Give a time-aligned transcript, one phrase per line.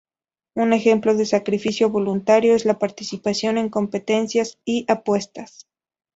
[0.55, 5.67] Un ejemplo de sacrificio voluntario es la participación en competencias y apuestas.